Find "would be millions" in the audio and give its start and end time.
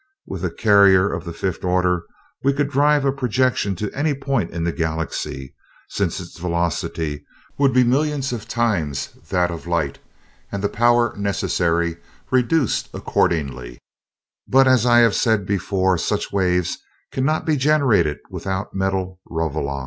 7.59-8.33